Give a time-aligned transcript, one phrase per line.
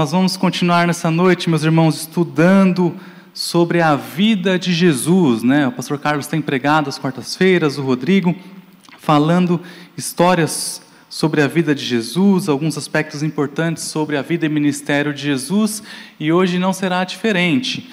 [0.00, 2.96] Nós vamos continuar nessa noite, meus irmãos, estudando
[3.34, 5.68] sobre a vida de Jesus, né?
[5.68, 8.34] O pastor Carlos tem pregado às quartas-feiras, o Rodrigo,
[8.98, 9.60] falando
[9.98, 15.20] histórias sobre a vida de Jesus, alguns aspectos importantes sobre a vida e ministério de
[15.20, 15.82] Jesus,
[16.18, 17.90] e hoje não será diferente.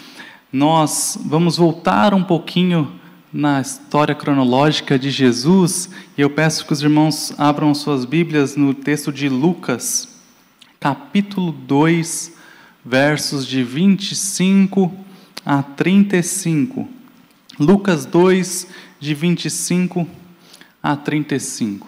[0.50, 2.90] Nós vamos voltar um pouquinho
[3.34, 8.74] na história cronológica de Jesus, e eu peço que os irmãos abram suas Bíblias no
[8.74, 10.16] texto de Lucas,
[10.80, 12.34] capítulo 2,
[12.86, 14.94] versos de 25
[15.46, 16.88] a 35.
[17.60, 18.68] Lucas 2,
[19.00, 20.08] de 25
[20.82, 21.88] a 35.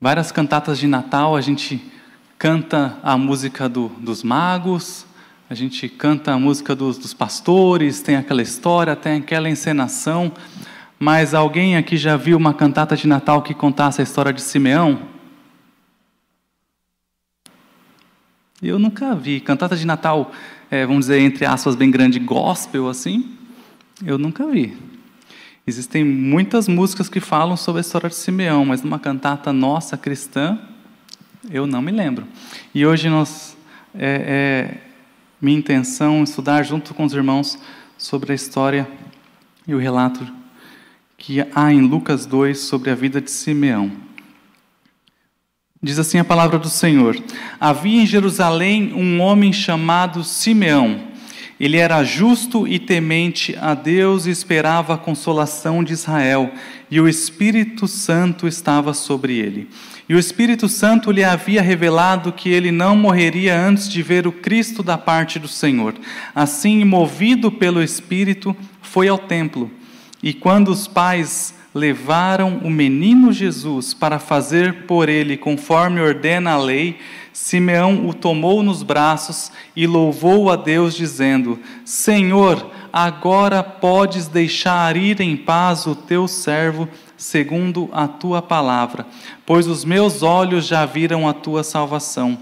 [0.00, 1.82] Várias cantatas de Natal, a gente
[2.38, 5.06] canta a música do, dos magos,
[5.48, 10.32] a gente canta a música dos, dos pastores, tem aquela história, tem aquela encenação,
[10.98, 15.11] mas alguém aqui já viu uma cantata de Natal que contasse a história de Simeão?
[18.62, 19.40] Eu nunca vi.
[19.40, 20.30] Cantata de Natal,
[20.70, 23.36] é, vamos dizer, entre aspas, bem grande, gospel, assim,
[24.06, 24.76] eu nunca vi.
[25.66, 30.60] Existem muitas músicas que falam sobre a história de Simeão, mas numa cantata nossa cristã,
[31.50, 32.24] eu não me lembro.
[32.72, 33.56] E hoje nós,
[33.96, 34.78] é, é
[35.40, 37.58] minha intenção é estudar junto com os irmãos
[37.98, 38.88] sobre a história
[39.66, 40.24] e o relato
[41.18, 43.90] que há em Lucas 2 sobre a vida de Simeão.
[45.84, 47.18] Diz assim a palavra do Senhor:
[47.58, 51.10] Havia em Jerusalém um homem chamado Simeão.
[51.58, 56.52] Ele era justo e temente a Deus e esperava a consolação de Israel,
[56.88, 59.68] e o Espírito Santo estava sobre ele.
[60.08, 64.32] E o Espírito Santo lhe havia revelado que ele não morreria antes de ver o
[64.32, 65.94] Cristo da parte do Senhor.
[66.32, 69.68] Assim, movido pelo Espírito, foi ao templo.
[70.22, 76.58] E quando os pais levaram o menino Jesus para fazer por ele conforme ordena a
[76.58, 76.98] lei,
[77.32, 85.20] Simeão o tomou nos braços e louvou a Deus, dizendo: Senhor, agora podes deixar ir
[85.20, 86.86] em paz o teu servo,
[87.16, 89.06] segundo a tua palavra,
[89.46, 92.38] pois os meus olhos já viram a tua salvação,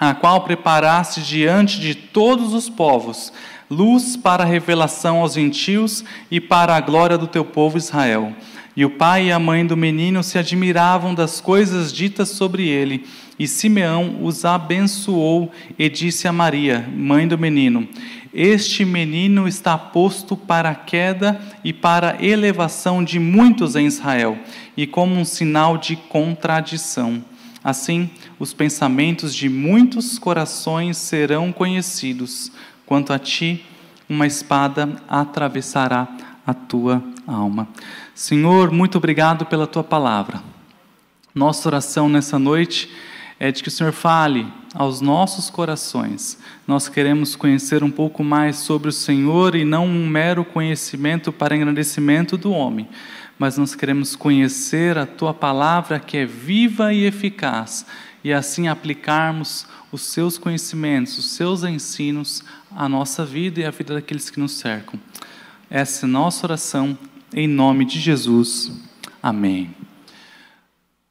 [0.00, 3.32] a qual preparaste diante de todos os povos
[3.72, 8.34] luz para a revelação aos gentios e para a glória do teu povo Israel.
[8.74, 13.06] E o pai e a mãe do menino se admiravam das coisas ditas sobre ele.
[13.38, 17.86] E Simeão os abençoou e disse a Maria, mãe do menino:
[18.32, 24.38] Este menino está posto para a queda e para a elevação de muitos em Israel,
[24.76, 27.22] e como um sinal de contradição.
[27.64, 32.50] Assim, os pensamentos de muitos corações serão conhecidos.
[32.84, 33.64] Quanto a ti,
[34.08, 36.08] uma espada atravessará
[36.46, 37.68] a tua alma.
[38.14, 40.42] Senhor, muito obrigado pela tua palavra.
[41.34, 42.90] Nossa oração nessa noite
[43.40, 46.38] é de que o Senhor fale aos nossos corações.
[46.66, 51.56] Nós queremos conhecer um pouco mais sobre o Senhor e não um mero conhecimento para
[51.56, 52.86] engrandecimento do homem,
[53.38, 57.86] mas nós queremos conhecer a tua palavra que é viva e eficaz
[58.22, 63.94] e assim aplicarmos os seus conhecimentos, os seus ensinos à nossa vida e à vida
[63.94, 65.00] daqueles que nos cercam.
[65.70, 66.96] Essa é nossa oração
[67.34, 68.72] em nome de Jesus.
[69.22, 69.74] Amém.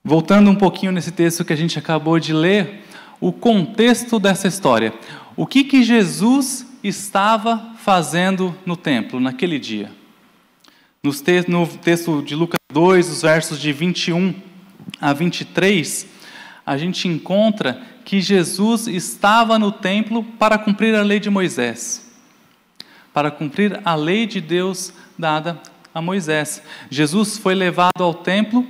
[0.04, 2.84] Voltando um pouquinho nesse texto que a gente acabou de ler,
[3.20, 4.94] o contexto dessa história.
[5.36, 9.92] O que que Jesus estava fazendo no templo naquele dia?
[11.04, 14.34] No texto de Lucas 2, os versos de 21
[15.00, 16.08] a 23,
[16.66, 22.12] a gente encontra que Jesus estava no templo para cumprir a lei de Moisés,
[23.14, 25.62] para cumprir a lei de Deus dada
[25.94, 26.62] a Moisés.
[26.90, 28.66] Jesus foi levado ao templo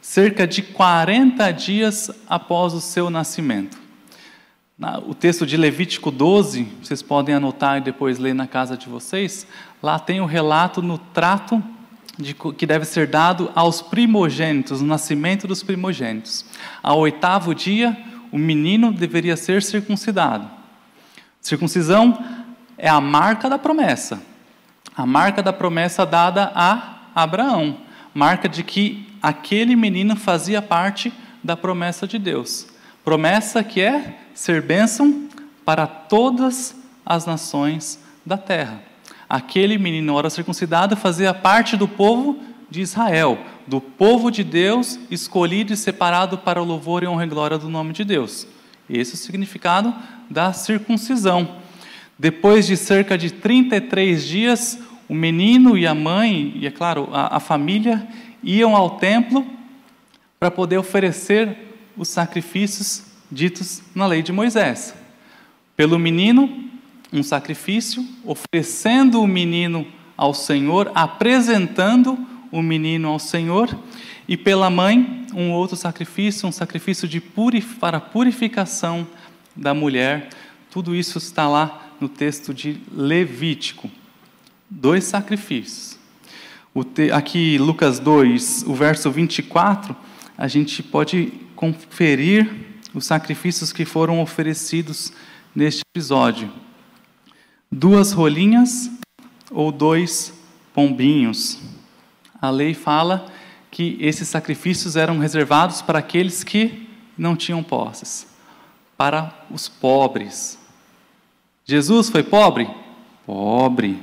[0.00, 3.78] cerca de 40 dias após o seu nascimento.
[5.06, 9.46] O texto de Levítico 12, vocês podem anotar e depois ler na casa de vocês,
[9.82, 11.62] lá tem o um relato no trato
[12.16, 16.44] de, que deve ser dado aos primogênitos, no nascimento dos primogênitos.
[16.82, 17.96] Ao oitavo dia,
[18.30, 20.48] o menino deveria ser circuncidado.
[21.40, 22.16] Circuncisão
[22.76, 24.22] é a marca da promessa
[24.98, 27.76] a marca da promessa dada a Abraão,
[28.12, 31.12] marca de que aquele menino fazia parte
[31.42, 32.66] da promessa de Deus.
[33.04, 35.28] Promessa que é ser bênção
[35.64, 36.74] para todas
[37.06, 38.82] as nações da terra.
[39.28, 45.72] Aquele menino, ora circuncidado, fazia parte do povo de Israel, do povo de Deus, escolhido
[45.72, 48.48] e separado para o louvor e honra e glória do nome de Deus.
[48.90, 49.94] Esse é o significado
[50.28, 51.56] da circuncisão.
[52.18, 54.78] Depois de cerca de 33 dias,
[55.08, 58.06] o menino e a mãe, e é claro, a, a família,
[58.42, 59.46] iam ao templo
[60.38, 61.56] para poder oferecer
[61.96, 64.94] os sacrifícios ditos na lei de Moisés.
[65.76, 66.68] Pelo menino,
[67.12, 72.18] um sacrifício, oferecendo o menino ao Senhor, apresentando
[72.50, 73.76] o menino ao Senhor,
[74.26, 79.06] e pela mãe, um outro sacrifício, um sacrifício de purif para purificação
[79.56, 80.28] da mulher.
[80.70, 83.90] Tudo isso está lá no texto de Levítico.
[84.70, 85.98] Dois sacrifícios.
[86.94, 89.96] Te, aqui, Lucas 2, o verso 24,
[90.36, 92.48] a gente pode conferir
[92.94, 95.12] os sacrifícios que foram oferecidos
[95.54, 96.52] neste episódio.
[97.72, 98.90] Duas rolinhas
[99.50, 100.32] ou dois
[100.74, 101.58] pombinhos.
[102.40, 103.26] A lei fala
[103.70, 108.26] que esses sacrifícios eram reservados para aqueles que não tinham posses,
[108.96, 110.58] para os pobres.
[111.64, 112.70] Jesus foi pobre?
[113.26, 113.98] Pobre.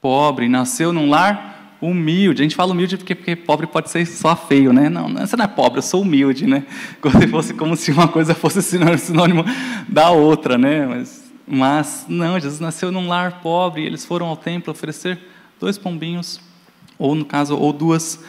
[0.00, 2.42] Pobre, nasceu num lar humilde.
[2.42, 4.88] A gente fala humilde porque, porque pobre pode ser só feio, né?
[4.88, 6.64] Não, você não é pobre, eu sou humilde, né?
[7.00, 9.44] Como se fosse como se uma coisa fosse sinônimo
[9.88, 10.86] da outra, né?
[10.86, 15.18] Mas mas não, Jesus nasceu num lar pobre, e eles foram ao templo oferecer
[15.60, 16.40] dois pombinhos,
[16.98, 18.22] ou no caso, ou duas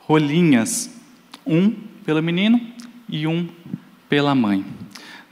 [0.00, 0.90] rolinhas,
[1.46, 1.70] um
[2.04, 2.58] pelo menino
[3.06, 3.48] e um
[4.08, 4.64] pela mãe.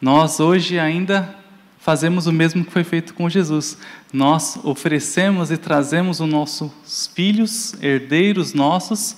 [0.00, 1.34] Nós hoje ainda
[1.82, 3.76] fazemos o mesmo que foi feito com Jesus.
[4.12, 9.16] Nós oferecemos e trazemos os nossos filhos, herdeiros nossos,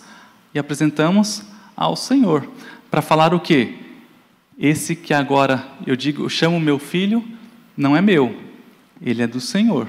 [0.54, 1.42] e apresentamos
[1.76, 2.48] ao Senhor.
[2.90, 3.74] Para falar o quê?
[4.58, 7.22] Esse que agora eu digo, eu chamo meu filho,
[7.76, 8.34] não é meu,
[9.02, 9.86] ele é do Senhor.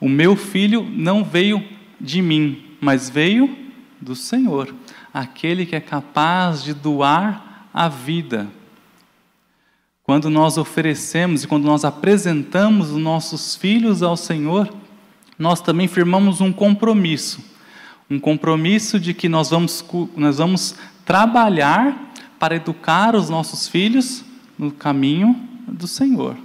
[0.00, 1.62] O meu filho não veio
[2.00, 3.54] de mim, mas veio
[4.00, 4.74] do Senhor,
[5.12, 8.48] aquele que é capaz de doar a vida.
[10.10, 14.68] Quando nós oferecemos e quando nós apresentamos os nossos filhos ao Senhor,
[15.38, 17.40] nós também firmamos um compromisso.
[18.10, 19.84] Um compromisso de que nós vamos,
[20.16, 20.74] nós vamos
[21.04, 24.24] trabalhar para educar os nossos filhos
[24.58, 26.36] no caminho do Senhor.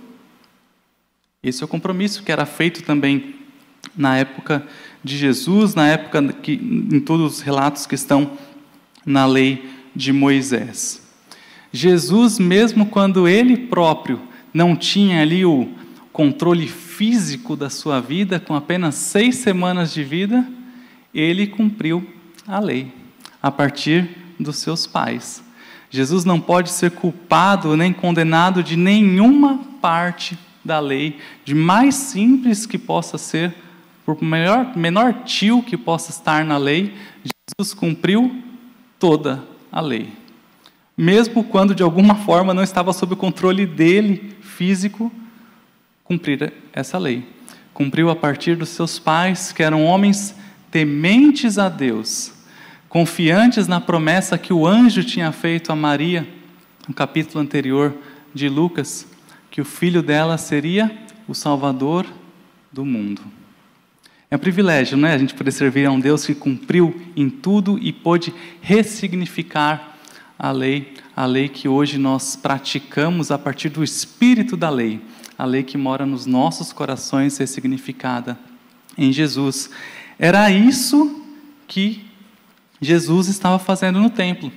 [1.42, 3.34] Esse é o compromisso que era feito também
[3.98, 4.64] na época
[5.04, 8.30] de Jesus, na época que em todos os relatos que estão
[9.04, 11.04] na lei de Moisés.
[11.76, 14.22] Jesus, mesmo quando ele próprio
[14.54, 15.68] não tinha ali o
[16.14, 20.48] controle físico da sua vida, com apenas seis semanas de vida,
[21.14, 22.08] ele cumpriu
[22.48, 22.94] a lei
[23.44, 25.44] a partir dos seus pais.
[25.90, 32.66] Jesus não pode ser culpado nem condenado de nenhuma parte da lei, de mais simples
[32.66, 33.54] que possa ser,
[34.06, 36.94] por menor, tio que possa estar na lei,
[37.60, 38.42] Jesus cumpriu
[38.98, 40.24] toda a lei.
[40.98, 45.12] Mesmo quando de alguma forma não estava sob o controle dele físico,
[46.04, 47.28] cumprir essa lei.
[47.74, 50.36] Cumpriu a partir dos seus pais, que eram homens
[50.72, 52.34] tementes a Deus,
[52.88, 56.28] confiantes na promessa que o anjo tinha feito a Maria,
[56.88, 57.94] no capítulo anterior
[58.34, 59.08] de Lucas,
[59.52, 60.92] que o filho dela seria
[61.28, 62.06] o salvador
[62.72, 63.22] do mundo.
[64.30, 65.14] É um privilégio, não é?
[65.14, 69.95] A gente poder servir a um Deus que cumpriu em tudo e pôde ressignificar
[70.38, 75.02] a lei, a lei que hoje nós praticamos a partir do espírito da lei,
[75.38, 78.38] a lei que mora nos nossos corações ressignificada
[78.98, 79.70] em Jesus.
[80.20, 81.24] Era isso
[81.68, 82.06] que
[82.80, 84.52] Jesus estava fazendo no templo,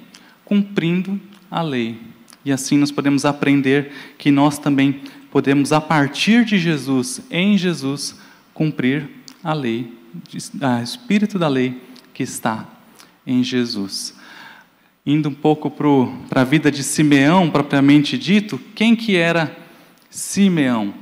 [0.45, 1.21] cumprindo
[1.51, 2.01] a lei.
[2.45, 8.17] E assim nós podemos aprender que nós também podemos, a partir de Jesus, em Jesus,
[8.55, 9.09] cumprir
[9.43, 9.93] a lei,
[10.33, 11.81] o espírito da lei
[12.13, 12.67] que está
[13.27, 14.18] em Jesus.
[15.09, 19.57] Indo um pouco para a vida de Simeão, propriamente dito, quem que era
[20.11, 20.93] Simeão?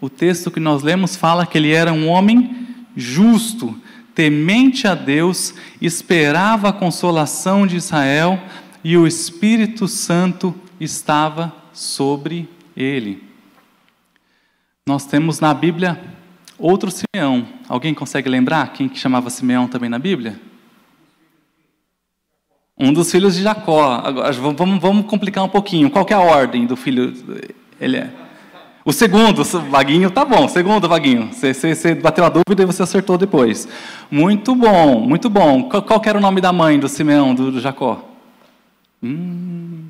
[0.00, 3.78] O texto que nós lemos fala que ele era um homem justo,
[4.14, 8.42] temente a Deus, esperava a consolação de Israel
[8.82, 13.22] e o Espírito Santo estava sobre ele.
[14.88, 16.02] Nós temos na Bíblia
[16.58, 17.46] outro Simeão.
[17.68, 20.40] Alguém consegue lembrar quem que chamava Simeão também na Bíblia?
[22.82, 24.00] Um dos filhos de Jacó.
[24.02, 25.90] Agora, vamos, vamos complicar um pouquinho.
[25.90, 27.12] Qual é a ordem do filho?
[27.78, 28.10] Ele é.
[28.82, 30.48] O segundo, Vaguinho, tá bom.
[30.48, 31.28] Segundo, Vaguinho.
[31.30, 33.68] Você, você, você, bateu a dúvida e você acertou depois.
[34.10, 35.64] Muito bom, muito bom.
[35.64, 38.02] Qual, qual era o nome da mãe do Simeão, do, do Jacó?
[39.02, 39.88] Hum.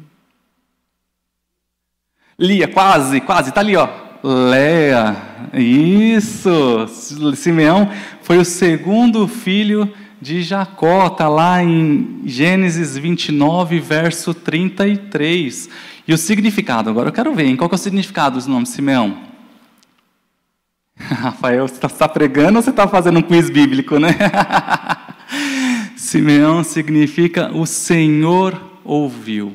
[2.36, 3.88] Lia, quase, quase, está ali, ó.
[4.24, 5.16] Léa,
[5.54, 6.88] isso.
[7.36, 7.88] Simeão
[8.22, 15.70] foi o segundo filho de Jacó, está lá em Gênesis 29, verso 33.
[16.06, 17.56] E o significado, agora eu quero ver, hein?
[17.56, 19.16] qual que é o significado do nome Simeão?
[20.98, 24.10] Rafael, você está tá pregando ou você está fazendo um quiz bíblico, né?
[25.96, 29.54] Simeão significa o Senhor ouviu.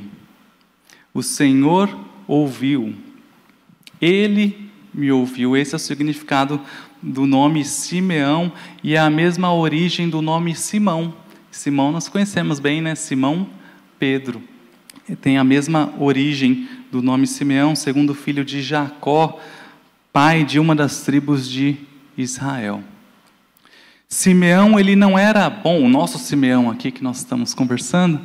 [1.13, 1.89] O Senhor
[2.27, 2.95] ouviu.
[4.01, 5.55] Ele me ouviu.
[5.55, 6.59] Esse é o significado
[7.01, 8.51] do nome Simeão
[8.83, 11.13] e é a mesma origem do nome Simão.
[11.51, 12.95] Simão nós conhecemos bem, né?
[12.95, 13.47] Simão
[13.99, 14.41] Pedro.
[15.21, 19.39] Tem a mesma origem do nome Simeão, segundo filho de Jacó,
[20.11, 21.77] pai de uma das tribos de
[22.17, 22.83] Israel.
[24.07, 28.21] Simeão, ele não era bom, o nosso Simeão aqui que nós estamos conversando,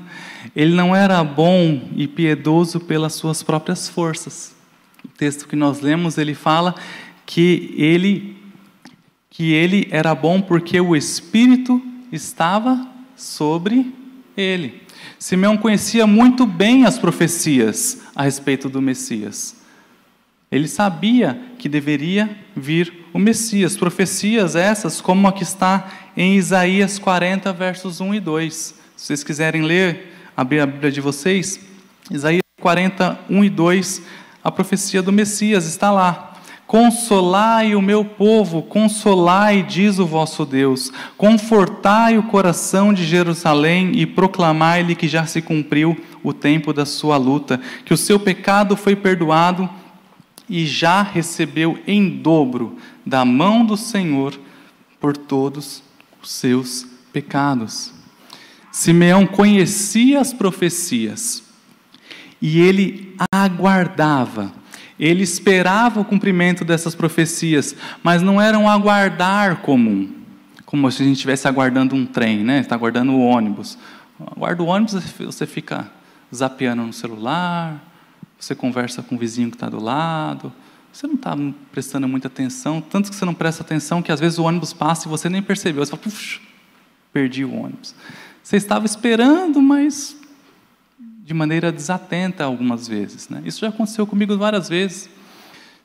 [0.55, 4.55] ele não era bom e piedoso pelas suas próprias forças.
[5.05, 6.75] O texto que nós lemos, ele fala
[7.27, 8.40] que ele
[9.31, 13.95] que ele era bom porque o espírito estava sobre
[14.37, 14.83] ele.
[15.19, 19.57] Simeão conhecia muito bem as profecias a respeito do Messias.
[20.51, 23.77] Ele sabia que deveria vir o Messias.
[23.77, 28.55] Profecias essas, como a que está em Isaías 40, versos 1 e 2.
[28.97, 31.61] Se vocês quiserem ler, abrir a Bíblia de vocês,
[32.11, 34.03] Isaías 40, 1 e 2,
[34.43, 36.30] a profecia do Messias está lá.
[36.71, 40.93] Consolai o meu povo, consolai, diz o vosso Deus.
[41.17, 47.17] Confortai o coração de Jerusalém e proclamai-lhe que já se cumpriu o tempo da sua
[47.17, 49.69] luta, que o seu pecado foi perdoado
[50.49, 54.39] e já recebeu em dobro da mão do Senhor
[55.01, 55.83] por todos
[56.23, 57.93] os seus pecados.
[58.71, 61.43] Simeão conhecia as profecias
[62.41, 64.60] e ele aguardava
[65.01, 70.13] ele esperava o cumprimento dessas profecias, mas não era um aguardar comum,
[70.67, 72.61] como se a gente estivesse aguardando um trem, né?
[72.61, 73.79] Está aguardando o ônibus.
[74.37, 75.91] Aguarda o ônibus, você fica
[76.33, 77.83] zapeando no celular,
[78.39, 80.53] você conversa com o vizinho que está do lado,
[80.93, 81.35] você não está
[81.73, 85.09] prestando muita atenção, tanto que você não presta atenção que às vezes o ônibus passa
[85.09, 85.83] e você nem percebeu.
[85.83, 86.41] Você fala, Puf,
[87.11, 87.95] perdi o ônibus.
[88.43, 90.20] Você estava esperando, mas
[91.31, 93.29] de maneira desatenta algumas vezes.
[93.29, 93.41] Né?
[93.45, 95.09] Isso já aconteceu comigo várias vezes.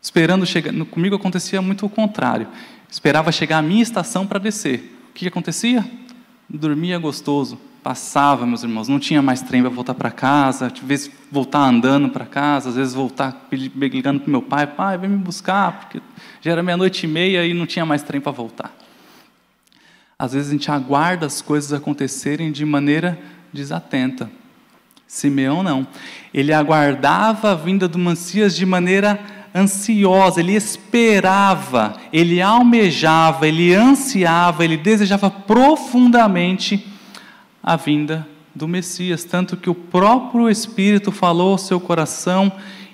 [0.02, 2.48] Esperando chegar, comigo acontecia muito o contrário.
[2.90, 4.98] Esperava chegar a minha estação para descer.
[5.12, 5.86] O que, acontecia?
[6.50, 11.12] Dormia gostoso, passava, meus irmãos, não tinha mais trem para voltar para casa, às vezes
[11.32, 15.80] voltar andando para casa, às vezes voltar ligando para meu pai, pai, vem me buscar,
[15.80, 16.02] porque
[16.42, 18.76] já era meia-noite e meia e não tinha mais trem para voltar.
[20.18, 23.20] Às vezes a gente aguarda as coisas acontecerem de maneira
[23.54, 24.28] desatenta.
[25.08, 25.88] Simeão não.
[26.34, 29.20] Ele aguardava a vinda do Messias de maneira
[29.56, 36.86] ansiosa, ele esperava, ele almejava, ele ansiava, ele desejava profundamente
[37.64, 42.52] a vinda do Messias, tanto que o próprio Espírito falou ao seu coração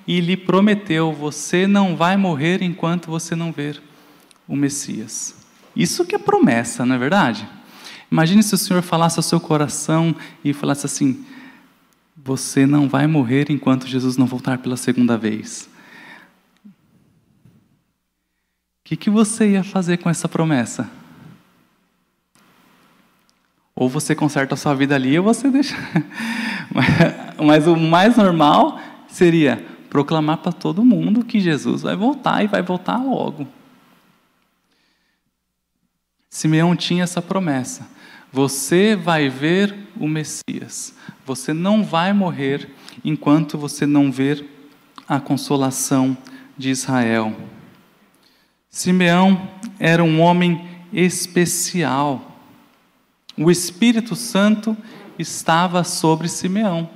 [0.07, 3.81] e lhe prometeu: você não vai morrer enquanto você não ver
[4.47, 5.35] o Messias.
[5.75, 7.47] Isso que é promessa, não é verdade?
[8.11, 11.25] Imagine se o Senhor falasse ao seu coração e falasse assim:
[12.23, 15.69] você não vai morrer enquanto Jesus não voltar pela segunda vez.
[16.65, 16.69] O
[18.83, 20.89] que, que você ia fazer com essa promessa?
[23.75, 25.75] Ou você conserta a sua vida ali, ou você deixa.
[27.43, 32.61] Mas o mais normal seria proclamar para todo mundo que Jesus vai voltar e vai
[32.61, 33.47] voltar logo.
[36.29, 37.89] Simeão tinha essa promessa.
[38.31, 40.93] Você vai ver o Messias.
[41.31, 42.69] Você não vai morrer
[43.05, 44.45] enquanto você não ver
[45.07, 46.17] a consolação
[46.57, 47.33] de Israel.
[48.69, 52.37] Simeão era um homem especial.
[53.37, 54.75] O Espírito Santo
[55.17, 56.89] estava sobre Simeão.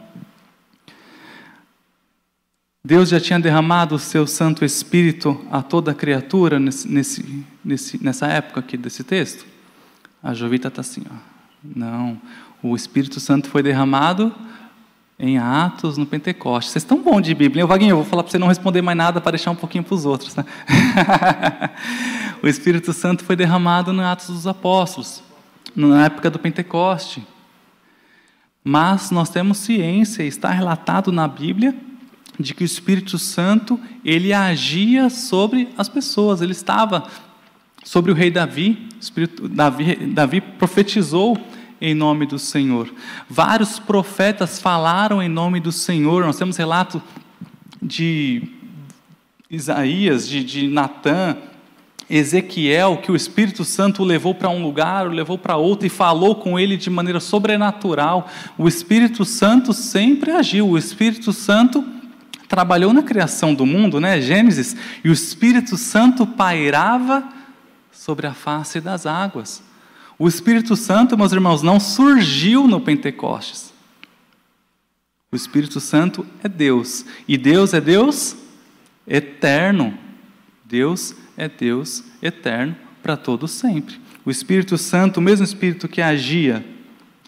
[2.84, 6.90] Deus já tinha derramado o seu Santo Espírito a toda criatura nesse,
[7.64, 9.46] nesse, nessa época aqui desse texto?
[10.22, 11.36] A Jovita está assim, ó.
[11.74, 12.22] Não,
[12.62, 14.34] o Espírito Santo foi derramado
[15.18, 16.74] em Atos, no Pentecostes.
[16.74, 17.64] Vocês estão bons de Bíblia.
[17.64, 19.84] Eu, Vaguinho, eu vou falar para você não responder mais nada para deixar um pouquinho
[19.84, 20.36] para os outros.
[20.36, 20.46] Né?
[22.44, 25.24] o Espírito Santo foi derramado no Atos dos Apóstolos,
[25.76, 27.26] na época do Pentecoste.
[28.64, 31.74] Mas nós temos ciência, está relatado na Bíblia,
[32.38, 36.42] de que o Espírito Santo ele agia sobre as pessoas.
[36.42, 37.08] Ele estava
[37.84, 38.90] sobre o rei Davi,
[39.52, 41.38] Davi, Davi profetizou
[41.80, 42.94] em nome do Senhor.
[43.30, 46.26] Vários profetas falaram em nome do Senhor.
[46.26, 47.02] Nós temos relato
[47.82, 48.44] de
[49.50, 51.38] Isaías, de, de Natã,
[52.10, 55.90] Ezequiel, que o Espírito Santo o levou para um lugar, o levou para outro e
[55.90, 58.30] falou com ele de maneira sobrenatural.
[58.58, 60.70] O Espírito Santo sempre agiu.
[60.70, 61.84] O Espírito Santo
[62.48, 64.22] trabalhou na criação do mundo, né?
[64.22, 67.28] Gênesis, e o Espírito Santo pairava
[67.92, 69.64] sobre a face das águas.
[70.18, 73.74] O Espírito Santo, meus irmãos, não surgiu no Pentecostes.
[75.32, 77.06] O Espírito Santo é Deus.
[77.28, 78.38] E Deus é Deus
[79.06, 79.98] eterno.
[80.64, 84.00] Deus é Deus eterno para todos sempre.
[84.26, 86.66] O Espírito Santo, o mesmo Espírito que agia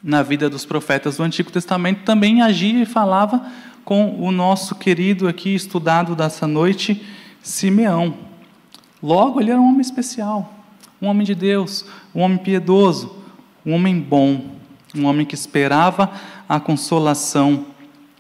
[0.01, 3.46] na vida dos profetas do Antigo Testamento, também agia e falava
[3.84, 7.06] com o nosso querido aqui estudado dessa noite,
[7.44, 8.17] Simeão.
[9.03, 10.57] Logo, ele era um homem especial,
[11.01, 13.24] um homem de Deus, um homem piedoso,
[13.66, 14.56] um homem bom,
[14.96, 16.12] um homem que esperava
[16.48, 17.68] a consolação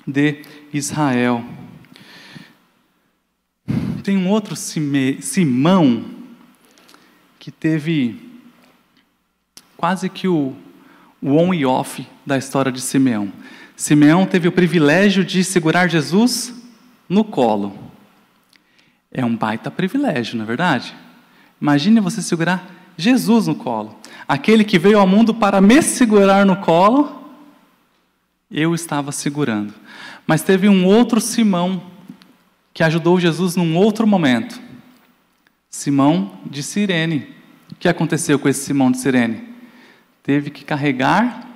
[0.05, 0.41] de
[0.73, 1.43] Israel.
[4.03, 6.05] Tem um outro Simão
[7.39, 8.27] que teve
[9.75, 10.55] quase que o,
[11.21, 13.31] on e off da história de Simeão.
[13.75, 16.53] Simeão teve o privilégio de segurar Jesus
[17.07, 17.77] no colo.
[19.11, 20.95] É um baita privilégio, não é verdade?
[21.61, 23.95] Imagine você segurar Jesus no colo.
[24.27, 27.23] Aquele que veio ao mundo para me segurar no colo,
[28.49, 29.73] eu estava segurando.
[30.25, 31.81] Mas teve um outro Simão
[32.73, 34.59] que ajudou Jesus num outro momento.
[35.69, 37.35] Simão de Sirene.
[37.71, 39.43] O que aconteceu com esse Simão de Sirene?
[40.23, 41.47] Teve que carregar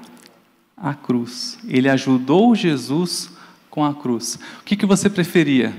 [0.76, 1.60] a cruz.
[1.68, 3.32] Ele ajudou Jesus
[3.70, 4.40] com a cruz.
[4.60, 5.74] O que, que você preferia?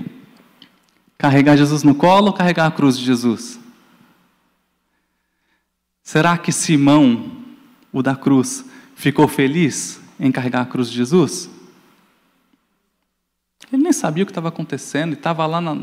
[1.17, 3.59] Carregar Jesus no colo ou carregar a cruz de Jesus?
[6.03, 7.31] Será que Simão,
[7.91, 11.49] o da cruz, ficou feliz em carregar a cruz de Jesus?
[13.71, 15.77] Ele nem sabia o que estava acontecendo, estava lá na,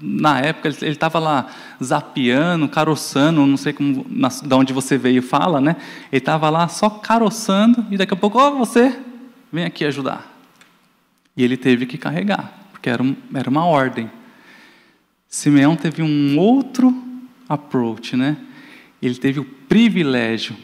[0.00, 1.50] na época, ele estava lá
[1.82, 5.76] zapeando, caroçando, não sei como, na, de onde você veio fala, né?
[6.12, 8.98] Ele estava lá só caroçando, e daqui a pouco, ó, oh, você,
[9.52, 10.32] vem aqui ajudar.
[11.36, 14.08] E ele teve que carregar, porque era, um, era uma ordem.
[15.28, 16.94] Simeão teve um outro
[17.48, 18.36] approach, né?
[19.00, 20.56] Ele teve o privilégio,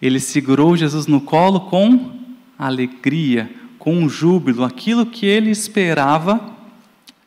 [0.00, 2.12] ele segurou Jesus no colo com
[2.58, 6.56] alegria, com júbilo, aquilo que ele esperava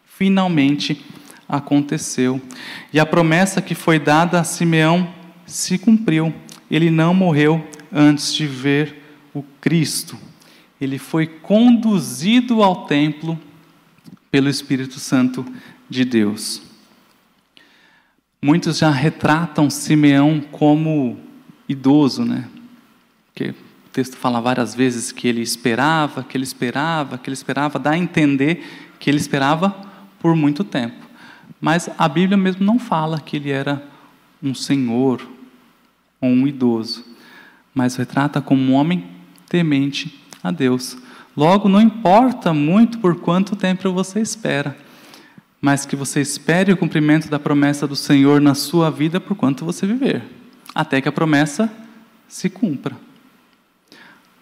[0.05, 1.03] finalmente
[1.47, 2.39] aconteceu.
[2.93, 5.11] E a promessa que foi dada a Simeão
[5.45, 6.33] se cumpriu.
[6.69, 9.01] Ele não morreu antes de ver
[9.33, 10.17] o Cristo.
[10.79, 13.37] Ele foi conduzido ao templo
[14.29, 15.45] pelo Espírito Santo
[15.89, 16.70] de Deus.
[18.43, 21.15] Muitos já retratam Simeão como
[21.69, 22.49] idoso, né?
[23.27, 27.77] Porque o texto fala várias vezes que ele esperava, que ele esperava, que ele esperava,
[27.77, 29.69] dá a entender que ele esperava
[30.19, 31.05] por muito tempo.
[31.61, 33.87] Mas a Bíblia mesmo não fala que ele era
[34.41, 35.21] um senhor
[36.19, 37.05] ou um idoso,
[37.75, 39.05] mas retrata como um homem
[39.47, 40.97] temente a Deus.
[41.37, 44.75] Logo, não importa muito por quanto tempo você espera
[45.61, 49.63] mas que você espere o cumprimento da promessa do Senhor na sua vida por quanto
[49.63, 50.23] você viver,
[50.73, 51.71] até que a promessa
[52.27, 52.97] se cumpra.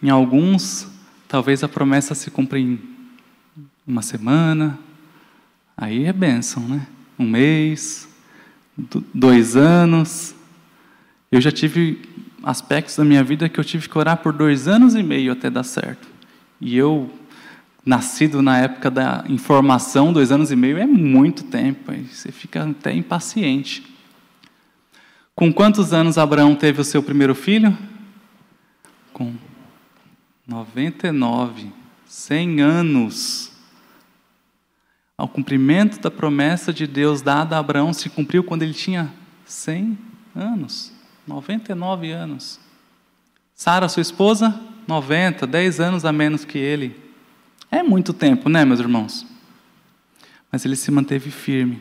[0.01, 0.87] Em alguns,
[1.27, 2.79] talvez a promessa se cumpra em
[3.85, 4.79] uma semana,
[5.75, 6.87] aí é bênção, né?
[7.17, 8.07] Um mês,
[9.13, 10.33] dois anos.
[11.29, 12.01] Eu já tive
[12.41, 15.49] aspectos da minha vida que eu tive que orar por dois anos e meio até
[15.49, 16.07] dar certo.
[16.61, 17.11] E eu
[17.85, 22.93] nascido na época da informação, dois anos e meio é muito tempo, você fica até
[22.93, 23.83] impaciente.
[25.35, 27.77] Com quantos anos Abraão teve o seu primeiro filho?
[29.13, 29.33] Com
[30.45, 31.71] 99,
[32.05, 33.51] 100 anos.
[35.17, 39.13] Ao cumprimento da promessa de Deus dada a Abraão se cumpriu quando ele tinha
[39.45, 39.97] 100
[40.35, 40.91] anos,
[41.27, 42.59] 99 anos.
[43.53, 47.08] Sara, sua esposa, 90, 10 anos a menos que ele.
[47.71, 49.25] É muito tempo, né, meus irmãos?
[50.51, 51.79] Mas ele se manteve firme,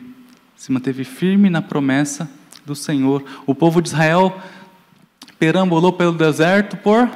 [0.55, 2.29] se manteve firme na promessa
[2.63, 3.23] do Senhor.
[3.47, 4.39] O povo de Israel
[5.39, 7.09] perambulou pelo deserto por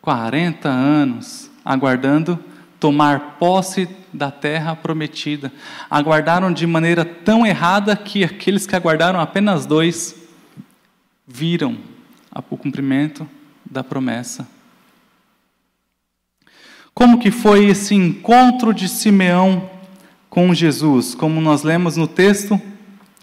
[0.00, 2.38] 40 anos, aguardando
[2.78, 5.52] tomar posse da terra prometida.
[5.90, 10.14] Aguardaram de maneira tão errada que aqueles que aguardaram apenas dois
[11.26, 11.76] viram
[12.50, 13.28] o cumprimento
[13.68, 14.46] da promessa.
[17.00, 19.70] Como que foi esse encontro de Simeão
[20.28, 21.14] com Jesus?
[21.14, 22.60] Como nós lemos no texto,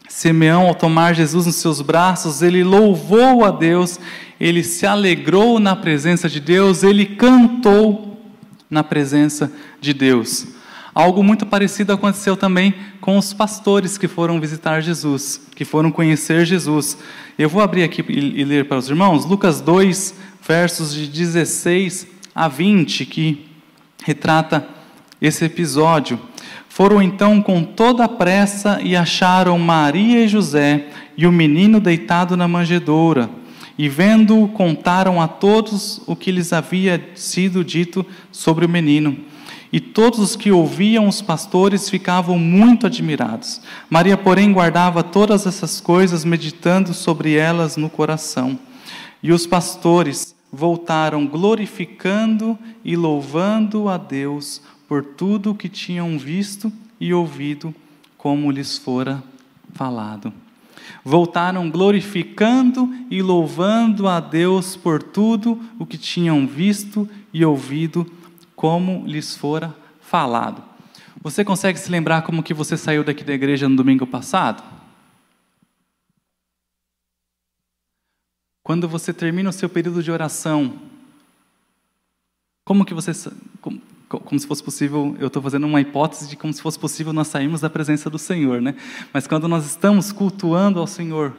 [0.09, 3.99] Simeão, ao tomar Jesus nos seus braços, ele louvou a Deus,
[4.39, 8.19] ele se alegrou na presença de Deus, ele cantou
[8.67, 10.47] na presença de Deus.
[10.91, 16.47] Algo muito parecido aconteceu também com os pastores que foram visitar Jesus, que foram conhecer
[16.47, 16.97] Jesus.
[17.37, 22.47] Eu vou abrir aqui e ler para os irmãos Lucas 2, versos de 16 a
[22.47, 23.46] 20, que
[24.03, 24.67] retrata
[25.21, 26.19] esse episódio.
[26.69, 32.37] Foram então com toda a pressa e acharam Maria e José e o menino deitado
[32.37, 33.29] na manjedoura.
[33.77, 39.17] E vendo, contaram a todos o que lhes havia sido dito sobre o menino.
[39.71, 43.61] E todos os que ouviam os pastores ficavam muito admirados.
[43.89, 48.57] Maria, porém, guardava todas essas coisas, meditando sobre elas no coração.
[49.21, 56.73] E os pastores voltaram glorificando e louvando a Deus por tudo o que tinham visto
[56.99, 57.75] e ouvido,
[58.17, 59.23] como lhes fora
[59.75, 60.33] falado.
[61.05, 68.11] Voltaram glorificando e louvando a Deus por tudo o que tinham visto e ouvido,
[68.55, 70.63] como lhes fora falado.
[71.21, 74.63] Você consegue se lembrar como que você saiu daqui da igreja no domingo passado?
[78.67, 80.73] Quando você termina o seu período de oração,
[82.65, 83.13] como que você
[83.61, 87.13] como, como se fosse possível, eu estou fazendo uma hipótese de como se fosse possível
[87.13, 88.75] nós sairmos da presença do Senhor, né?
[89.13, 91.33] Mas quando nós estamos cultuando ao Senhor,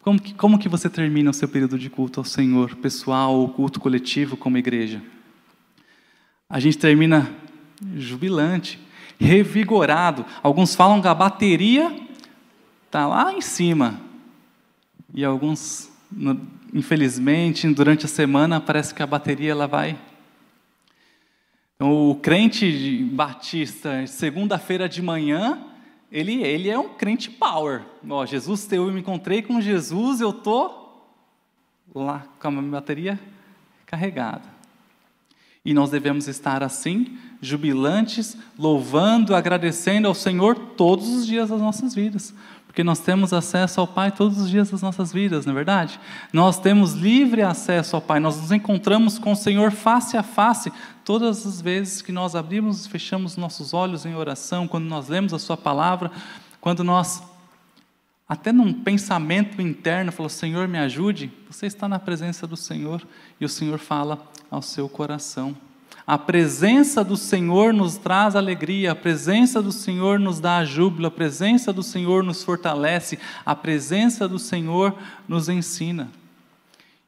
[0.00, 3.50] como que, como que você termina o seu período de culto ao Senhor, pessoal ou
[3.50, 5.02] culto coletivo como igreja?
[6.48, 7.30] a gente termina
[7.94, 8.80] jubilante,
[9.20, 10.24] revigorado.
[10.42, 11.94] Alguns falam que a bateria
[12.86, 14.00] está lá em cima.
[15.12, 15.90] E alguns,
[16.72, 19.98] infelizmente, durante a semana, parece que a bateria ela vai.
[21.76, 25.64] Então, o crente batista, segunda-feira de manhã,
[26.10, 27.82] ele, ele é um crente power.
[28.08, 30.88] Ó, Jesus, eu me encontrei com Jesus, eu tô
[31.94, 33.18] lá com a minha bateria
[33.86, 34.58] carregada.
[35.64, 41.94] E nós devemos estar assim, jubilantes, louvando, agradecendo ao Senhor todos os dias das nossas
[41.94, 42.34] vidas.
[42.68, 45.98] Porque nós temos acesso ao Pai todos os dias das nossas vidas, não é verdade?
[46.32, 50.70] Nós temos livre acesso ao Pai, nós nos encontramos com o Senhor face a face
[51.04, 55.34] todas as vezes que nós abrimos e fechamos nossos olhos em oração, quando nós lemos
[55.34, 56.12] a Sua palavra,
[56.60, 57.22] quando nós,
[58.28, 63.02] até num pensamento interno, falamos: Senhor, me ajude, você está na presença do Senhor
[63.40, 65.56] e o Senhor fala ao seu coração.
[66.08, 71.10] A presença do Senhor nos traz alegria, a presença do Senhor nos dá júbilo, a
[71.10, 74.96] presença do Senhor nos fortalece, a presença do Senhor
[75.28, 76.08] nos ensina.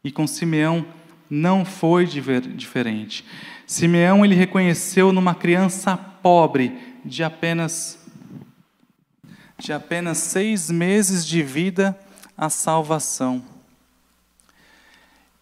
[0.05, 0.85] E com Simeão
[1.31, 3.25] não foi diferente.
[3.67, 7.99] Simeão ele reconheceu numa criança pobre de apenas
[9.57, 11.99] de apenas seis meses de vida
[12.37, 13.43] a salvação.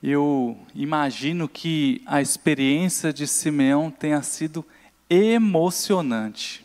[0.03, 4.65] Eu imagino que a experiência de Simeão tenha sido
[5.11, 6.65] emocionante.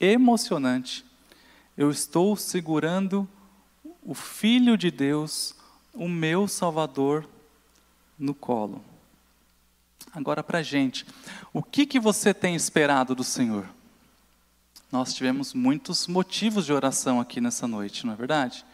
[0.00, 1.04] Emocionante.
[1.76, 3.28] Eu estou segurando
[4.02, 5.54] o Filho de Deus,
[5.94, 7.28] o meu Salvador,
[8.18, 8.84] no colo.
[10.12, 11.06] Agora para a gente,
[11.52, 13.68] o que, que você tem esperado do Senhor?
[14.90, 18.64] Nós tivemos muitos motivos de oração aqui nessa noite, não é verdade?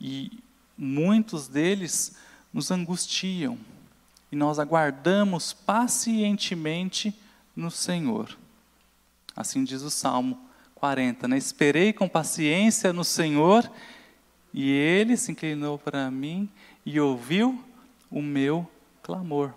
[0.00, 0.42] E
[0.80, 2.16] muitos deles
[2.50, 3.58] nos angustiam
[4.32, 7.14] e nós aguardamos pacientemente
[7.54, 8.36] no Senhor.
[9.36, 10.38] Assim diz o Salmo
[10.76, 11.36] 40, né?
[11.36, 13.70] Esperei com paciência no Senhor
[14.54, 16.48] e ele se inclinou para mim
[16.86, 17.62] e ouviu
[18.10, 18.66] o meu
[19.02, 19.52] clamor.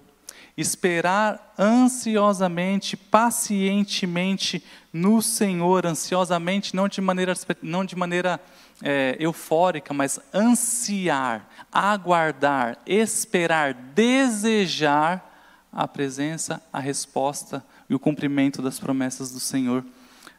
[0.57, 8.39] Esperar ansiosamente, pacientemente no Senhor, ansiosamente, não de maneira, não de maneira
[8.85, 15.31] é, eufórica, mas ansiar, aguardar, esperar, desejar
[15.71, 19.85] a presença, a resposta e o cumprimento das promessas do Senhor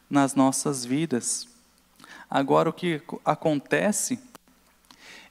[0.07, 1.47] nas nossas vidas.
[2.29, 4.19] Agora, o que acontece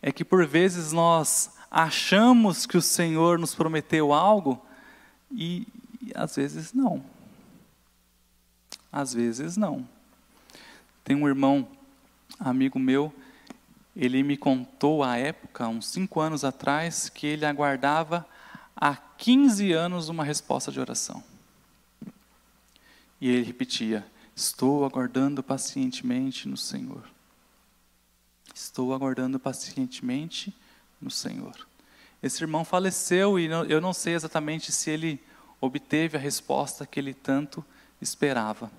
[0.03, 4.61] é que por vezes nós achamos que o Senhor nos prometeu algo
[5.31, 5.69] e,
[6.03, 7.05] e às vezes não.
[8.91, 9.89] Às vezes não.
[11.05, 11.69] Tem um irmão
[12.39, 13.13] amigo meu,
[13.97, 18.27] ele me contou à época, uns cinco anos atrás, que ele aguardava
[18.77, 21.23] há 15 anos uma resposta de oração.
[23.21, 27.05] E ele repetia: Estou aguardando pacientemente no Senhor.
[28.55, 30.55] Estou aguardando pacientemente
[31.01, 31.67] no Senhor.
[32.23, 35.21] Esse irmão faleceu e eu não sei exatamente se ele
[35.61, 37.65] obteve a resposta que ele tanto
[38.01, 38.71] esperava.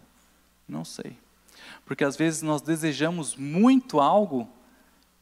[0.67, 1.17] Não sei.
[1.85, 4.49] Porque às vezes nós desejamos muito algo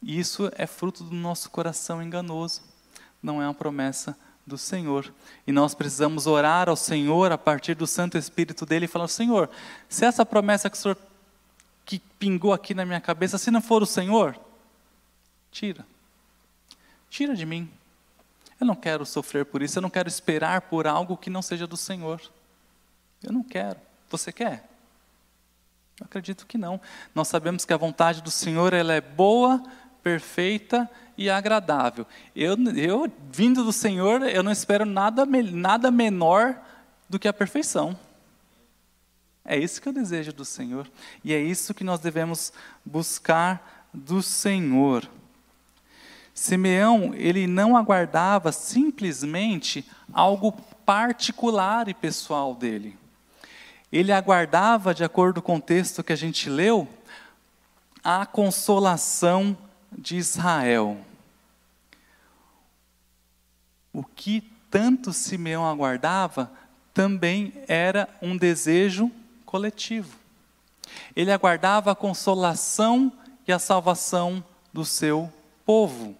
[0.01, 2.61] e isso é fruto do nosso coração enganoso,
[3.21, 5.13] não é uma promessa do Senhor.
[5.47, 9.49] E nós precisamos orar ao Senhor a partir do Santo Espírito dele e falar: Senhor,
[9.87, 10.97] se essa promessa que o Senhor
[11.85, 14.37] que pingou aqui na minha cabeça, se não for o Senhor,
[15.51, 15.85] tira.
[17.09, 17.69] Tira de mim.
[18.59, 21.67] Eu não quero sofrer por isso, eu não quero esperar por algo que não seja
[21.67, 22.21] do Senhor.
[23.21, 23.79] Eu não quero.
[24.09, 24.69] Você quer?
[25.99, 26.79] Eu acredito que não.
[27.13, 29.63] Nós sabemos que a vontade do Senhor ela é boa,
[30.01, 32.05] perfeita e agradável.
[32.35, 36.59] Eu, eu vindo do Senhor, eu não espero nada, nada menor
[37.09, 37.97] do que a perfeição.
[39.45, 40.89] É isso que eu desejo do Senhor.
[41.23, 42.53] E é isso que nós devemos
[42.83, 45.07] buscar do Senhor.
[46.33, 50.51] Simeão, ele não aguardava simplesmente algo
[50.85, 52.97] particular e pessoal dele.
[53.93, 56.87] Ele aguardava, de acordo com o texto que a gente leu,
[58.03, 59.55] a consolação
[59.95, 60.97] de Israel.
[63.93, 66.51] O que tanto Simeão aguardava
[66.91, 69.11] também era um desejo
[69.45, 70.17] coletivo.
[71.15, 73.13] Ele aguardava a consolação
[73.47, 75.31] e a salvação do seu
[75.63, 76.17] povo,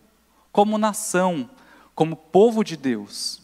[0.52, 1.50] como nação,
[1.96, 3.42] como povo de Deus.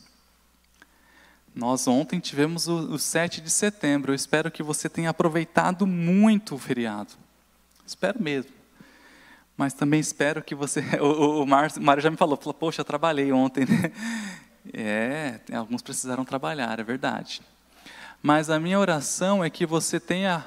[1.59, 4.13] Nós ontem tivemos o, o 7 de setembro.
[4.13, 7.11] Eu espero que você tenha aproveitado muito o feriado.
[7.85, 8.49] Espero mesmo.
[9.57, 10.81] Mas também espero que você.
[11.01, 13.91] O, o, o Mário já me falou, falou, poxa, trabalhei ontem, né?
[14.71, 17.41] É, alguns precisaram trabalhar, é verdade.
[18.21, 20.45] Mas a minha oração é que você tenha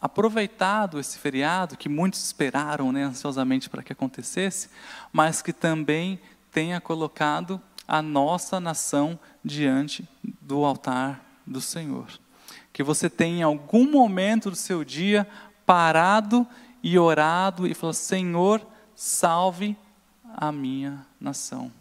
[0.00, 4.68] aproveitado esse feriado, que muitos esperaram né, ansiosamente para que acontecesse,
[5.12, 6.20] mas que também
[6.52, 10.08] tenha colocado a nossa nação diante
[10.40, 12.06] do altar do Senhor.
[12.72, 15.26] Que você tenha em algum momento do seu dia
[15.66, 16.46] parado
[16.82, 19.76] e orado e falado: Senhor, salve
[20.36, 21.72] a minha nação.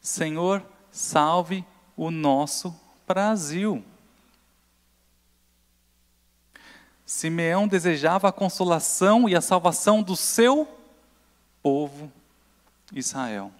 [0.00, 1.64] Senhor, salve
[1.96, 2.74] o nosso
[3.06, 3.84] Brasil.
[7.04, 10.66] Simeão desejava a consolação e a salvação do seu
[11.62, 12.10] povo
[12.92, 13.52] Israel.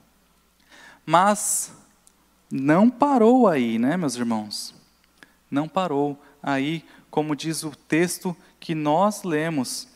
[1.04, 1.72] Mas
[2.54, 4.74] não parou aí, né, meus irmãos?
[5.50, 9.88] Não parou aí, como diz o texto que nós lemos.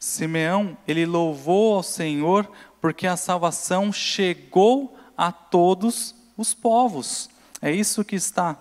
[0.00, 7.28] Simeão, ele louvou ao Senhor porque a salvação chegou a todos os povos.
[7.60, 8.56] É isso que está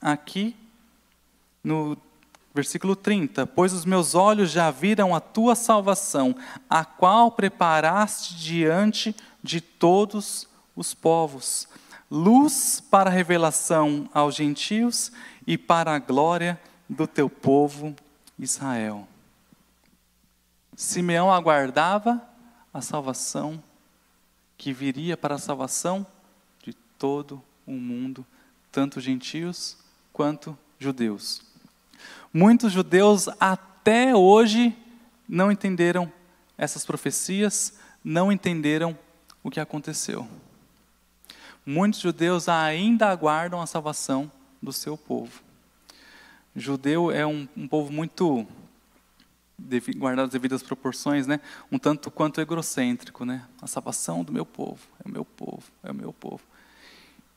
[0.00, 0.56] aqui
[1.62, 1.96] no
[2.52, 3.46] versículo 30.
[3.46, 6.34] Pois os meus olhos já viram a tua salvação,
[6.68, 11.68] a qual preparaste diante de todos os povos
[12.10, 15.10] luz para a revelação aos gentios
[15.46, 17.94] e para a glória do teu povo
[18.38, 19.08] Israel.
[20.76, 22.22] Simeão aguardava
[22.72, 23.62] a salvação
[24.56, 26.06] que viria para a salvação
[26.62, 28.24] de todo o mundo,
[28.70, 29.76] tanto gentios
[30.12, 31.42] quanto judeus.
[32.32, 34.76] Muitos judeus até hoje
[35.28, 36.12] não entenderam
[36.58, 38.96] essas profecias, não entenderam
[39.42, 40.28] o que aconteceu
[41.64, 44.30] muitos judeus ainda aguardam a salvação
[44.62, 45.42] do seu povo.
[46.54, 48.46] Judeu é um, um povo muito,
[49.96, 51.40] guardado as devidas proporções, né?
[51.70, 53.24] um tanto quanto egocêntrico.
[53.24, 53.44] Né?
[53.60, 56.42] A salvação do meu povo, é o meu povo, é o meu povo.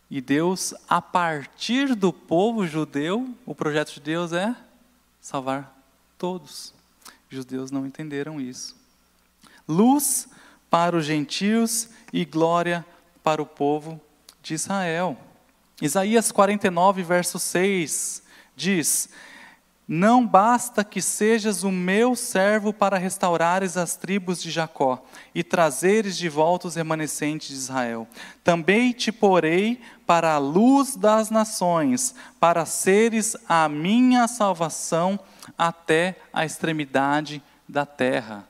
[0.10, 4.56] E Deus, a partir do povo judeu, o projeto de Deus é
[5.20, 5.76] salvar
[6.18, 6.74] todos.
[7.30, 8.76] Os judeus não entenderam isso.
[9.68, 10.30] Luz
[10.70, 12.86] para os gentios e glória
[13.22, 14.00] para o povo
[14.48, 15.18] de Israel.
[15.82, 18.24] Isaías 49, verso 6
[18.56, 19.10] diz:
[19.86, 25.04] Não basta que sejas o meu servo para restaurares as tribos de Jacó
[25.36, 28.08] e trazeres de volta os remanescentes de Israel.
[28.42, 35.20] Também te porei para a luz das nações, para seres a minha salvação
[35.58, 38.48] até a extremidade da terra.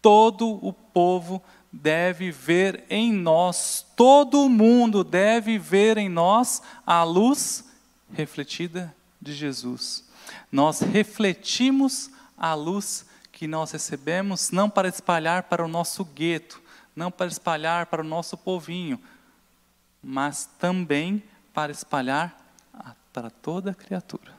[0.00, 1.42] Todo o povo
[1.82, 7.64] deve ver em nós, todo mundo deve ver em nós a luz
[8.12, 10.04] refletida de Jesus.
[10.50, 16.62] Nós refletimos a luz que nós recebemos não para espalhar para o nosso gueto,
[16.94, 18.98] não para espalhar para o nosso povinho,
[20.02, 22.36] mas também para espalhar
[23.12, 24.34] para toda criatura.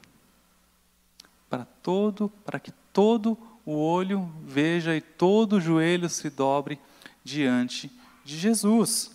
[1.50, 6.80] Para todo, para que todo o olho veja e todo o joelho se dobre
[7.28, 7.92] diante
[8.24, 9.12] de Jesus.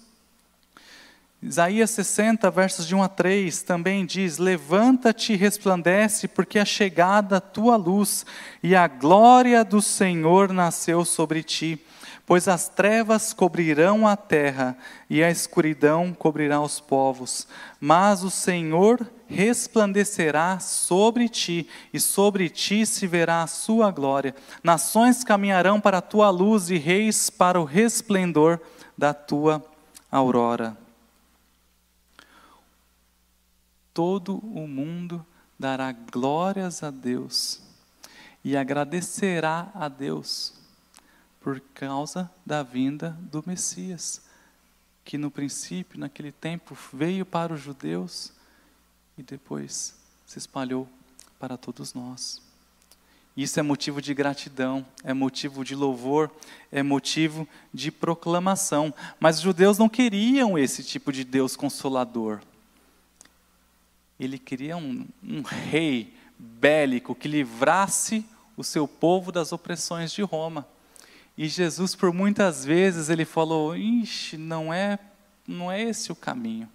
[1.42, 7.38] Isaías 60, versos de 1 a 3, também diz: Levanta-te e resplandece, porque é chegada
[7.38, 8.24] a tua luz,
[8.62, 11.80] e a glória do Senhor nasceu sobre ti.
[12.32, 14.74] Pois as trevas cobrirão a terra,
[15.10, 17.46] e a escuridão cobrirá os povos.
[17.78, 24.34] Mas o Senhor resplandecerá sobre ti, e sobre ti se verá a sua glória.
[24.64, 28.58] Nações caminharão para a tua luz, e reis para o resplendor
[28.96, 29.62] da tua
[30.10, 30.74] aurora.
[33.92, 35.22] Todo o mundo
[35.58, 37.60] dará glórias a Deus
[38.42, 40.61] e agradecerá a Deus
[41.42, 44.22] Por causa da vinda do Messias,
[45.04, 48.32] que no princípio, naquele tempo, veio para os judeus
[49.18, 50.88] e depois se espalhou
[51.38, 52.40] para todos nós.
[53.36, 56.30] Isso é motivo de gratidão, é motivo de louvor,
[56.70, 58.94] é motivo de proclamação.
[59.18, 62.40] Mas os judeus não queriam esse tipo de Deus consolador.
[64.20, 68.24] Ele queria um, um rei bélico que livrasse
[68.56, 70.66] o seu povo das opressões de Roma.
[71.42, 74.96] E Jesus, por muitas vezes, ele falou: Ixi, não é,
[75.44, 76.68] não é esse o caminho.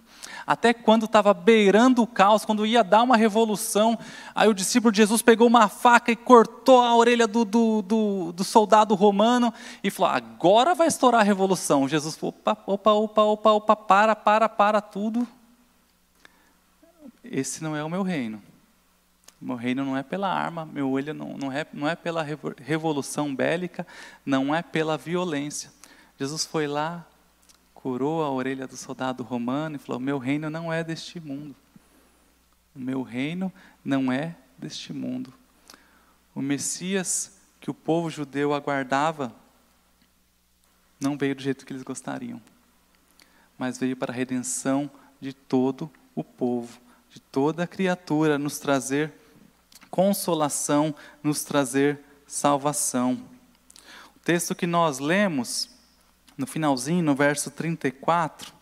[0.46, 3.98] Até quando estava beirando o caos, quando ia dar uma revolução,
[4.34, 8.32] aí o discípulo de Jesus pegou uma faca e cortou a orelha do, do, do,
[8.32, 11.88] do soldado romano e falou: agora vai estourar a revolução.
[11.88, 15.26] Jesus falou: opa, opa, opa, opa, opa, para, para, para tudo.
[17.24, 18.42] Esse não é o meu reino.
[19.40, 23.34] Meu reino não é pela arma, meu olho não, não, é, não é pela revolução
[23.34, 23.86] bélica,
[24.26, 25.72] não é pela violência.
[26.18, 27.06] Jesus foi lá,
[27.72, 31.54] curou a orelha do soldado romano e falou: Meu reino não é deste mundo.
[32.74, 33.52] O meu reino
[33.84, 35.32] não é deste mundo.
[36.34, 39.32] O Messias que o povo judeu aguardava
[41.00, 42.40] não veio do jeito que eles gostariam,
[43.56, 49.12] mas veio para a redenção de todo o povo, de toda a criatura, nos trazer
[49.90, 53.20] consolação, nos trazer salvação.
[54.16, 55.70] O texto que nós lemos
[56.36, 58.52] no finalzinho, no verso 34,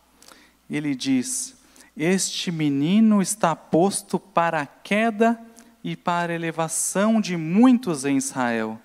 [0.69, 1.55] ele diz:
[1.95, 5.39] Este menino está posto para a queda
[5.83, 8.79] e para a elevação de muitos em Israel,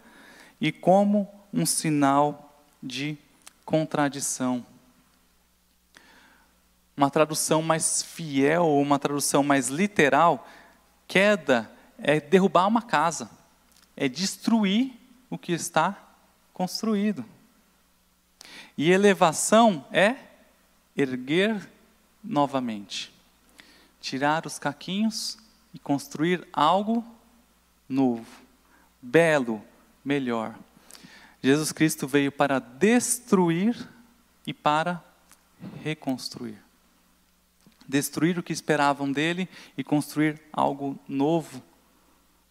[0.60, 3.16] e como um sinal de
[3.64, 4.64] contradição.
[6.96, 10.46] Uma tradução mais fiel, uma tradução mais literal,
[11.08, 11.70] queda
[12.02, 13.30] é derrubar uma casa,
[13.96, 14.92] é destruir
[15.30, 15.96] o que está
[16.52, 17.24] construído.
[18.76, 20.16] E elevação é
[20.96, 21.70] erguer
[22.22, 23.12] novamente,
[24.00, 25.38] tirar os caquinhos
[25.72, 27.04] e construir algo
[27.88, 28.26] novo,
[29.00, 29.62] belo,
[30.04, 30.58] melhor.
[31.40, 33.88] Jesus Cristo veio para destruir
[34.46, 35.02] e para
[35.82, 36.58] reconstruir.
[37.86, 41.62] Destruir o que esperavam dele e construir algo novo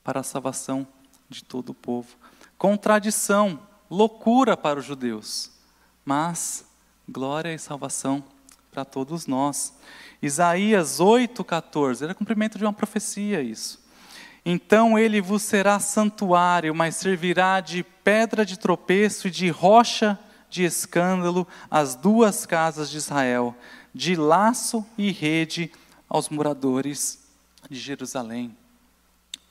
[0.03, 0.87] para a salvação
[1.29, 2.15] de todo o povo.
[2.57, 3.59] Contradição,
[3.89, 5.51] loucura para os judeus
[6.05, 6.65] mas
[7.07, 8.23] glória e salvação
[8.71, 9.73] para todos nós.
[10.21, 13.81] Isaías 8,14, era cumprimento de uma profecia isso.
[14.45, 20.17] Então ele vos será santuário, mas servirá de pedra de tropeço e de rocha
[20.49, 23.55] de escândalo às duas casas de Israel,
[23.93, 25.71] de laço e rede
[26.09, 27.19] aos moradores
[27.69, 28.55] de Jerusalém.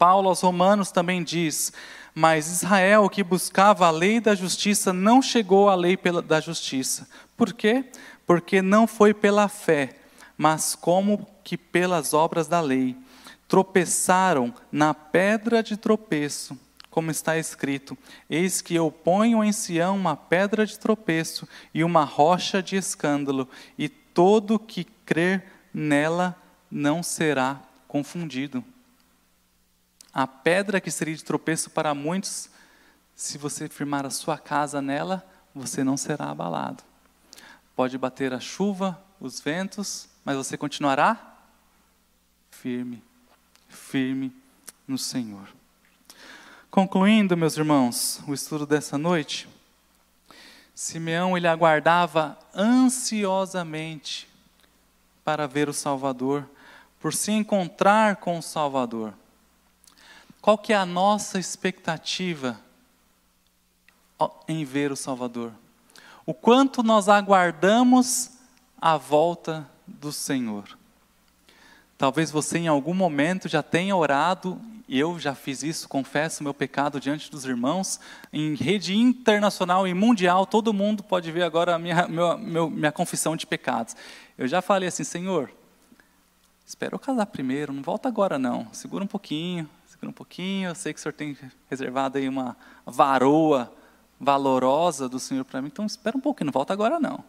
[0.00, 1.74] Paulo aos Romanos também diz:
[2.14, 7.06] mas Israel, que buscava a lei da justiça, não chegou à lei da justiça.
[7.36, 7.84] Por quê?
[8.26, 9.90] Porque não foi pela fé,
[10.38, 12.96] mas como que pelas obras da lei.
[13.46, 16.58] Tropeçaram na pedra de tropeço,
[16.88, 17.94] como está escrito:
[18.30, 23.46] Eis que eu ponho em Sião uma pedra de tropeço e uma rocha de escândalo,
[23.76, 26.34] e todo que crer nela
[26.70, 28.64] não será confundido.
[30.12, 32.51] A pedra que seria de tropeço para muitos,
[33.14, 36.83] se você firmar a sua casa nela, você não será abalado.
[37.77, 41.37] Pode bater a chuva, os ventos, mas você continuará
[42.51, 43.03] firme,
[43.68, 44.35] firme
[44.87, 45.49] no Senhor.
[46.70, 49.49] Concluindo, meus irmãos, o estudo dessa noite,
[50.75, 54.29] Simeão ele aguardava ansiosamente
[55.25, 56.49] para ver o Salvador,
[56.99, 59.14] por se encontrar com o Salvador.
[60.40, 62.59] Qual que é a nossa expectativa
[64.48, 65.53] em ver o Salvador?
[66.24, 68.31] O quanto nós aguardamos
[68.81, 70.79] a volta do Senhor.
[71.98, 76.55] Talvez você em algum momento já tenha orado, e eu já fiz isso, confesso meu
[76.55, 78.00] pecado diante dos irmãos,
[78.33, 83.47] em rede internacional e mundial, todo mundo pode ver agora a minha, minha confissão de
[83.47, 83.95] pecados.
[84.38, 85.53] Eu já falei assim, Senhor,
[86.66, 89.68] espera eu casar primeiro, não volta agora não, segura um pouquinho,
[90.01, 91.36] Segura um pouquinho, eu sei que o Senhor tem
[91.68, 93.70] reservado aí uma varoa
[94.18, 97.22] valorosa do Senhor para mim, então espera um pouquinho, não volta agora não.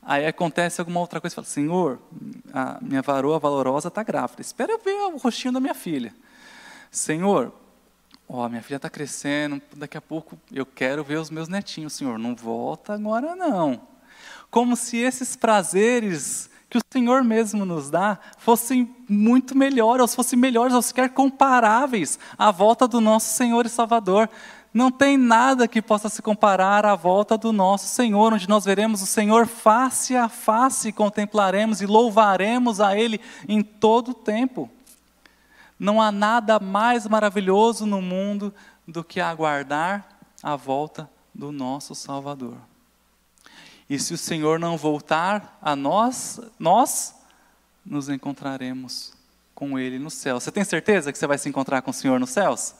[0.00, 2.00] Aí acontece alguma outra coisa, fala, Senhor,
[2.54, 6.14] a minha varoa valorosa está grávida, espera eu ver o rostinho da minha filha.
[6.90, 7.52] Senhor,
[8.26, 12.18] ó, minha filha está crescendo, daqui a pouco eu quero ver os meus netinhos, Senhor,
[12.18, 13.78] não volta agora não.
[14.50, 20.38] Como se esses prazeres que o Senhor mesmo nos dá fossem muito melhores, ou fossem
[20.38, 24.30] melhores, ou sequer comparáveis à volta do nosso Senhor e Salvador.
[24.72, 29.02] Não tem nada que possa se comparar à volta do nosso Senhor, onde nós veremos
[29.02, 34.70] o Senhor face a face, contemplaremos e louvaremos a Ele em todo o tempo.
[35.76, 38.54] Não há nada mais maravilhoso no mundo
[38.86, 40.06] do que aguardar
[40.40, 42.69] a volta do nosso Salvador.
[43.90, 47.12] E se o Senhor não voltar a nós, nós
[47.84, 49.12] nos encontraremos
[49.52, 50.38] com Ele no céu.
[50.38, 52.72] Você tem certeza que você vai se encontrar com o Senhor nos céus?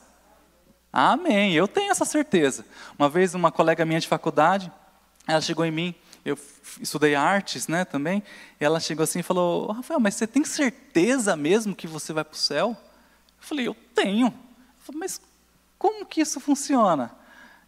[0.91, 2.65] Amém, eu tenho essa certeza.
[2.97, 4.71] Uma vez, uma colega minha de faculdade,
[5.27, 5.93] ela chegou em mim,
[6.23, 6.39] eu
[6.79, 8.23] estudei artes né, também,
[8.57, 12.23] e ela chegou assim e falou: Rafael, mas você tem certeza mesmo que você vai
[12.23, 12.69] para o céu?
[12.69, 14.27] Eu falei: Eu tenho.
[14.27, 14.33] Eu
[14.79, 15.19] falei, mas
[15.77, 17.11] como que isso funciona?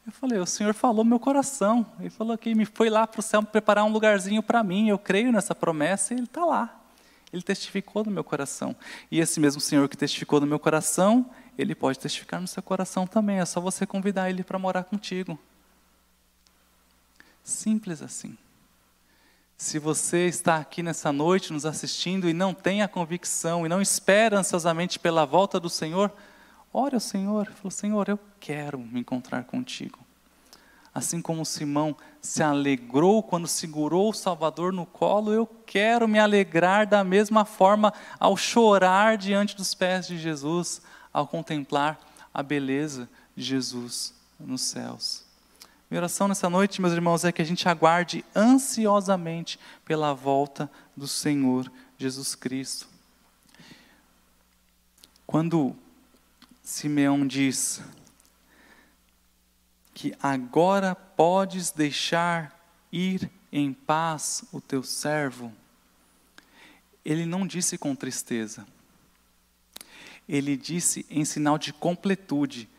[0.06, 1.86] Eu falei, o Senhor falou meu coração.
[2.00, 4.90] Ele falou que me foi lá para o céu preparar um lugarzinho para mim.
[4.90, 6.82] Eu creio nessa promessa e Ele está lá.
[7.32, 8.76] Ele testificou no meu coração.
[9.10, 13.08] E esse mesmo Senhor que testificou no meu coração, Ele pode testificar no seu coração
[13.08, 13.40] também.
[13.40, 15.40] É só você convidar Ele para morar contigo.
[17.42, 18.38] Simples assim.
[19.58, 23.82] Se você está aqui nessa noite nos assistindo e não tem a convicção e não
[23.82, 26.12] espera ansiosamente pela volta do Senhor,
[26.74, 30.00] Ore ao Senhor, falou: Senhor, eu quero me encontrar contigo.
[30.94, 36.86] Assim como Simão se alegrou quando segurou o Salvador no colo, eu quero me alegrar
[36.86, 42.00] da mesma forma ao chorar diante dos pés de Jesus, ao contemplar
[42.34, 45.24] a beleza de Jesus nos céus.
[45.90, 51.08] Minha oração nessa noite, meus irmãos, é que a gente aguarde ansiosamente pela volta do
[51.08, 52.88] Senhor Jesus Cristo.
[55.26, 55.76] Quando
[56.64, 57.82] Simeão diz
[59.94, 62.58] que agora podes deixar
[62.90, 65.54] ir em paz o teu servo.
[67.04, 68.66] Ele não disse com tristeza.
[70.28, 72.70] Ele disse em sinal de completude: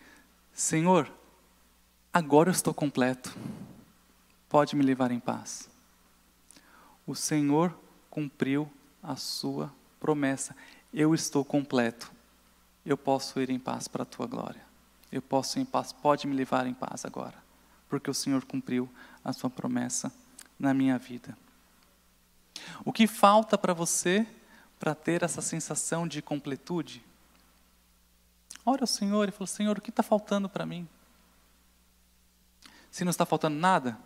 [0.55, 1.13] Senhor,
[2.11, 3.37] agora eu estou completo.
[4.49, 5.69] Pode me levar em paz.
[7.07, 7.79] O Senhor
[8.09, 8.73] cumpriu
[9.03, 9.71] a sua
[10.01, 10.57] promessa.
[10.91, 12.15] Eu estou completo
[12.85, 14.63] eu posso ir em paz para a tua glória.
[15.11, 17.37] Eu posso ir em paz, pode me levar em paz agora,
[17.89, 18.91] porque o Senhor cumpriu
[19.25, 20.13] a sua promessa
[20.59, 21.37] na minha vida.
[22.85, 24.27] O que falta para você
[24.79, 27.03] para ter essa sensação de completude?
[28.67, 30.89] Ora ao Senhor e fala: Senhor, o que está faltando para mim?
[32.91, 33.99] Se não está faltando nada,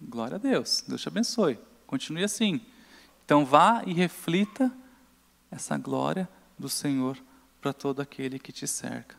[0.00, 2.60] glória a Deus, Deus te abençoe, continue assim.
[3.24, 4.70] Então vá e reflita
[5.50, 7.18] essa glória do Senhor
[7.66, 9.16] para todo aquele que te cerca.